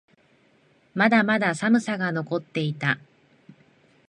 [0.95, 2.97] まだまだ寒さが残っていた。